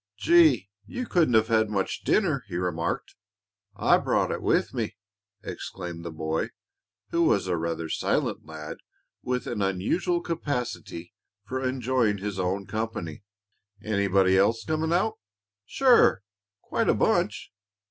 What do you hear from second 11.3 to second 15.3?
for enjoying his own company. "Anybody else coming out?"